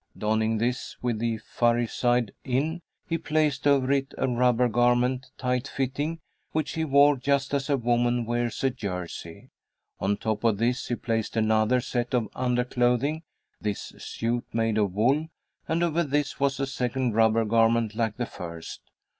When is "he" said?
3.05-3.19, 6.71-6.83, 10.87-10.95